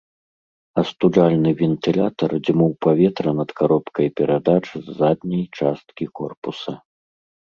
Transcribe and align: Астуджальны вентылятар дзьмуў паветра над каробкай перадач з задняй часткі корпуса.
Астуджальны 0.81 1.51
вентылятар 1.59 2.31
дзьмуў 2.45 2.71
паветра 2.87 3.29
над 3.39 3.49
каробкай 3.61 4.07
перадач 4.19 4.63
з 4.83 4.87
задняй 5.01 5.43
часткі 5.59 6.05
корпуса. 6.21 6.73